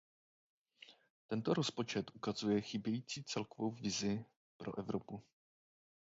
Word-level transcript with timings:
Tento 1.27 1.53
rozpočet 1.53 2.11
ukazuje 2.15 2.61
chybějící 2.61 3.23
celkovou 3.23 3.71
vizi 3.71 4.25
pro 4.57 4.79
Evropu. 4.79 5.23